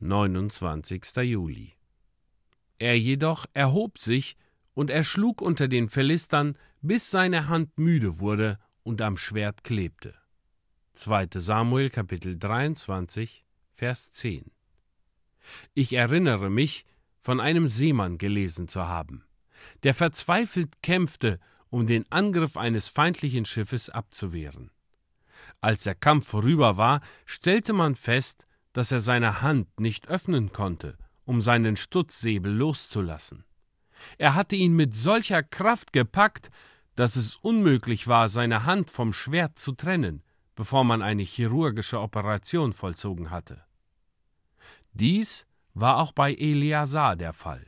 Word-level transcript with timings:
29. 0.00 1.02
Juli. 1.24 1.72
Er 2.78 2.96
jedoch 2.96 3.46
erhob 3.52 3.98
sich 3.98 4.36
und 4.74 4.90
erschlug 4.90 5.42
unter 5.42 5.66
den 5.66 5.88
Philistern, 5.88 6.56
bis 6.80 7.10
seine 7.10 7.48
Hand 7.48 7.76
müde 7.78 8.20
wurde 8.20 8.58
und 8.84 9.02
am 9.02 9.16
Schwert 9.16 9.64
klebte. 9.64 10.14
2. 10.94 11.28
Samuel 11.34 11.90
Kapitel 11.90 12.38
23 12.38 13.44
Vers 13.72 14.12
10. 14.12 14.52
Ich 15.74 15.92
erinnere 15.92 16.50
mich, 16.50 16.84
von 17.20 17.40
einem 17.40 17.66
Seemann 17.66 18.18
gelesen 18.18 18.68
zu 18.68 18.86
haben, 18.86 19.24
der 19.82 19.94
verzweifelt 19.94 20.80
kämpfte, 20.82 21.40
um 21.70 21.86
den 21.86 22.10
Angriff 22.10 22.56
eines 22.56 22.88
feindlichen 22.88 23.44
Schiffes 23.44 23.90
abzuwehren. 23.90 24.70
Als 25.60 25.82
der 25.82 25.94
Kampf 25.94 26.28
vorüber 26.28 26.76
war, 26.76 27.00
stellte 27.26 27.72
man 27.72 27.96
fest, 27.96 28.47
dass 28.78 28.92
er 28.92 29.00
seine 29.00 29.42
Hand 29.42 29.80
nicht 29.80 30.06
öffnen 30.06 30.52
konnte, 30.52 30.96
um 31.24 31.40
seinen 31.40 31.74
Stutzsäbel 31.74 32.52
loszulassen. 32.52 33.44
Er 34.18 34.36
hatte 34.36 34.54
ihn 34.54 34.76
mit 34.76 34.94
solcher 34.94 35.42
Kraft 35.42 35.92
gepackt, 35.92 36.48
dass 36.94 37.16
es 37.16 37.34
unmöglich 37.34 38.06
war, 38.06 38.28
seine 38.28 38.66
Hand 38.66 38.88
vom 38.88 39.12
Schwert 39.12 39.58
zu 39.58 39.72
trennen, 39.72 40.22
bevor 40.54 40.84
man 40.84 41.02
eine 41.02 41.24
chirurgische 41.24 41.98
Operation 41.98 42.72
vollzogen 42.72 43.32
hatte. 43.32 43.64
Dies 44.92 45.44
war 45.74 45.96
auch 45.96 46.12
bei 46.12 46.32
Eleazar 46.32 47.16
der 47.16 47.32
Fall. 47.32 47.66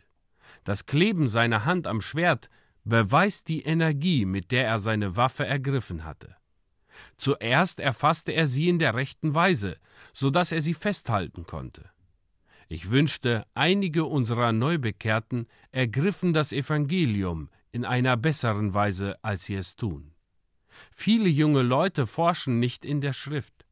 Das 0.62 0.87
Kleben 0.87 1.29
seiner 1.29 1.65
Hand 1.65 1.88
am 1.88 2.01
Schwert 2.01 2.48
beweist 2.84 3.48
die 3.48 3.62
Energie, 3.62 4.27
mit 4.27 4.52
der 4.52 4.65
er 4.65 4.79
seine 4.79 5.16
Waffe 5.16 5.45
ergriffen 5.45 6.04
hatte. 6.04 6.37
Zuerst 7.16 7.80
erfasste 7.80 8.32
er 8.32 8.46
sie 8.46 8.68
in 8.68 8.78
der 8.78 8.95
rechten 8.95 9.34
Weise, 9.34 9.77
so 10.12 10.30
dass 10.30 10.52
er 10.52 10.60
sie 10.60 10.74
festhalten 10.74 11.45
konnte. 11.45 11.90
Ich 12.68 12.90
wünschte, 12.90 13.45
einige 13.54 14.04
unserer 14.04 14.52
Neubekehrten 14.52 15.48
ergriffen 15.73 16.32
das 16.32 16.52
Evangelium 16.52 17.48
in 17.73 17.84
einer 17.84 18.16
besseren 18.16 18.74
Weise, 18.74 19.16
als 19.23 19.45
sie 19.45 19.56
es 19.56 19.76
tun. 19.76 20.12
Viele 20.93 21.28
junge 21.28 21.62
Leute 21.62 22.06
forschen 22.06 22.59
nicht 22.59 22.84
in 22.84 23.01
der 23.01 23.12
Schrift. 23.12 23.66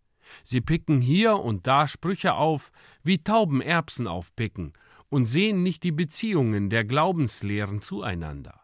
Sie 0.45 0.61
picken 0.61 1.01
hier 1.01 1.39
und 1.39 1.67
da 1.67 1.87
Sprüche 1.89 2.35
auf, 2.35 2.71
wie 3.03 3.23
Tauben 3.23 3.63
Erbsen 3.63 4.07
aufpicken, 4.07 4.73
und 5.09 5.27
sehen 5.27 5.63
nicht 5.63 5.85
die 5.85 5.93
Beziehungen 5.93 6.69
der 6.69 6.85
Glaubenslehren 6.85 7.81
zueinander. 7.81 8.61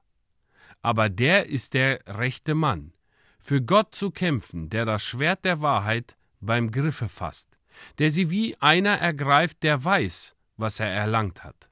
Aber 0.83 1.09
der 1.09 1.47
ist 1.47 1.75
der 1.75 2.01
rechte 2.07 2.55
Mann, 2.55 2.93
für 3.45 3.61
Gott 3.61 3.95
zu 3.95 4.11
kämpfen, 4.11 4.71
der 4.71 4.87
das 4.87 5.03
Schwert 5.03 5.45
der 5.45 5.61
Wahrheit 5.61 6.17
beim 6.41 6.71
Griffe 6.71 7.11
fasst, 7.11 7.59
der 7.99 8.11
sie 8.11 8.31
wie 8.31 8.57
einer 8.57 8.97
ergreift, 8.97 9.63
der 9.63 9.85
weiß, 9.85 10.35
was 10.57 10.81
er 10.81 10.89
erlangt 10.89 11.45
hat. 11.45 11.69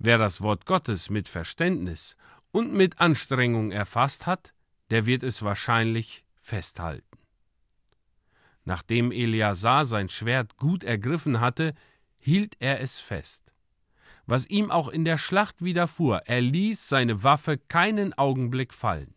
Wer 0.00 0.18
das 0.18 0.40
Wort 0.40 0.66
Gottes 0.66 1.10
mit 1.10 1.28
Verständnis 1.28 2.16
und 2.50 2.72
mit 2.72 2.98
Anstrengung 2.98 3.70
erfasst 3.70 4.26
hat, 4.26 4.52
der 4.90 5.06
wird 5.06 5.22
es 5.22 5.44
wahrscheinlich 5.44 6.24
festhalten. 6.40 7.18
Nachdem 8.64 9.12
Eleazar 9.12 9.86
sein 9.86 10.08
Schwert 10.08 10.56
gut 10.56 10.82
ergriffen 10.82 11.38
hatte, 11.38 11.72
hielt 12.20 12.56
er 12.58 12.80
es 12.80 12.98
fest. 12.98 13.52
Was 14.26 14.48
ihm 14.48 14.72
auch 14.72 14.88
in 14.88 15.04
der 15.04 15.18
Schlacht 15.18 15.62
widerfuhr, 15.62 16.22
er 16.26 16.40
ließ 16.40 16.88
seine 16.88 17.22
Waffe 17.22 17.58
keinen 17.58 18.12
Augenblick 18.12 18.74
fallen. 18.74 19.14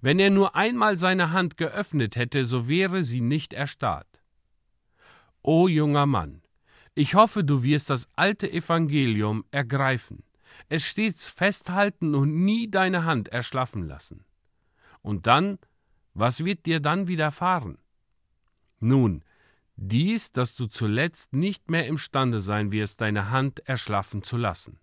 Wenn 0.00 0.18
er 0.18 0.30
nur 0.30 0.56
einmal 0.56 0.98
seine 0.98 1.32
Hand 1.32 1.56
geöffnet 1.56 2.16
hätte, 2.16 2.44
so 2.44 2.68
wäre 2.68 3.04
sie 3.04 3.20
nicht 3.20 3.52
erstarrt. 3.52 4.22
O 5.42 5.68
junger 5.68 6.06
Mann, 6.06 6.42
ich 6.94 7.14
hoffe, 7.14 7.42
du 7.42 7.62
wirst 7.62 7.90
das 7.90 8.08
alte 8.16 8.50
Evangelium 8.50 9.44
ergreifen, 9.50 10.22
es 10.68 10.84
stets 10.84 11.28
festhalten 11.28 12.14
und 12.14 12.44
nie 12.44 12.70
deine 12.70 13.04
Hand 13.04 13.28
erschlaffen 13.28 13.86
lassen. 13.86 14.24
Und 15.00 15.26
dann, 15.26 15.58
was 16.14 16.44
wird 16.44 16.66
dir 16.66 16.80
dann 16.80 17.08
widerfahren? 17.08 17.78
Nun, 18.78 19.24
dies, 19.76 20.32
dass 20.32 20.54
du 20.54 20.66
zuletzt 20.66 21.32
nicht 21.32 21.70
mehr 21.70 21.86
imstande 21.86 22.40
sein 22.40 22.70
wirst, 22.70 23.00
deine 23.00 23.30
Hand 23.30 23.66
erschlaffen 23.66 24.22
zu 24.22 24.36
lassen. 24.36 24.78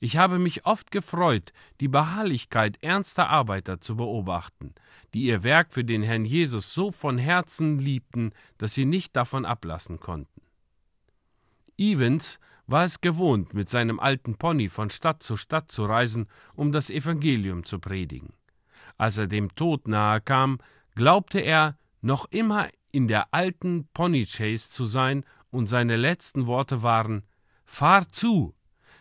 Ich 0.00 0.16
habe 0.16 0.38
mich 0.38 0.66
oft 0.66 0.90
gefreut, 0.90 1.52
die 1.80 1.88
Beharrlichkeit 1.88 2.78
ernster 2.82 3.28
Arbeiter 3.28 3.80
zu 3.80 3.96
beobachten, 3.96 4.74
die 5.14 5.24
ihr 5.24 5.42
Werk 5.42 5.72
für 5.72 5.84
den 5.84 6.02
Herrn 6.02 6.24
Jesus 6.24 6.72
so 6.72 6.90
von 6.90 7.18
Herzen 7.18 7.78
liebten, 7.78 8.32
dass 8.58 8.74
sie 8.74 8.84
nicht 8.84 9.16
davon 9.16 9.44
ablassen 9.44 10.00
konnten. 10.00 10.42
Evans 11.78 12.38
war 12.66 12.84
es 12.84 13.00
gewohnt, 13.00 13.54
mit 13.54 13.70
seinem 13.70 14.00
alten 14.00 14.36
Pony 14.36 14.68
von 14.68 14.90
Stadt 14.90 15.22
zu 15.22 15.36
Stadt 15.36 15.70
zu 15.70 15.84
reisen, 15.84 16.26
um 16.54 16.72
das 16.72 16.90
Evangelium 16.90 17.64
zu 17.64 17.78
predigen. 17.78 18.32
Als 18.98 19.18
er 19.18 19.26
dem 19.26 19.54
Tod 19.54 19.88
nahe 19.88 20.20
kam, 20.20 20.58
glaubte 20.94 21.40
er, 21.40 21.78
noch 22.00 22.26
immer 22.30 22.68
in 22.92 23.08
der 23.08 23.32
alten 23.32 23.88
Pony 23.92 24.26
Chase 24.26 24.70
zu 24.70 24.86
sein, 24.86 25.24
und 25.50 25.68
seine 25.68 25.96
letzten 25.96 26.46
Worte 26.46 26.82
waren 26.82 27.22
Fahr 27.64 28.08
zu, 28.08 28.54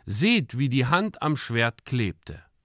seht, 0.06 0.58
wie 0.58 0.70
die 0.70 0.86
Hand 0.86 1.22
am 1.22 1.36
Schwert 1.36 1.86
klebte. 1.86 2.45